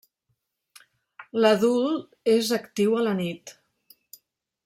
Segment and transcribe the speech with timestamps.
[1.43, 3.57] L'adult és actiu la nit.